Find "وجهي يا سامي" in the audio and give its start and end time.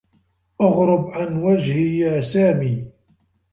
1.43-2.91